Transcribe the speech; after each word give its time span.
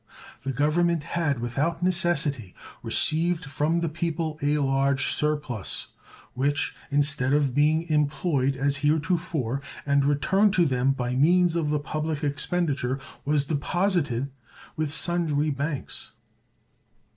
The 0.41 0.51
Government 0.51 1.03
had 1.03 1.37
without 1.41 1.83
necessity 1.83 2.55
received 2.81 3.45
from 3.45 3.81
the 3.81 3.87
people 3.87 4.39
a 4.41 4.57
large 4.57 5.13
surplus, 5.13 5.89
which, 6.33 6.73
instead 6.89 7.33
of 7.33 7.53
being 7.53 7.83
employed 7.87 8.55
as 8.55 8.77
heretofore 8.77 9.61
and 9.85 10.03
returned 10.03 10.55
to 10.55 10.65
them 10.65 10.91
by 10.93 11.15
means 11.15 11.55
of 11.55 11.69
the 11.69 11.77
public 11.79 12.23
expenditure, 12.23 12.99
was 13.25 13.45
deposited 13.45 14.31
with 14.75 14.91
sundry 14.91 15.51
banks. 15.51 16.13